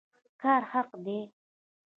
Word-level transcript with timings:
کار 0.41 0.61
حق 0.71 0.89
دی 1.05 1.19